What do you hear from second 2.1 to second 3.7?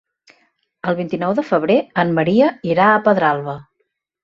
Maria irà a Pedralba.